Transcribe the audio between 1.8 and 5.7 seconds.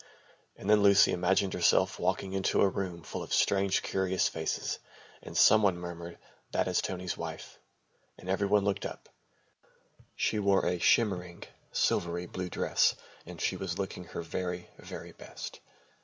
walking into a room full of strange, curious faces and some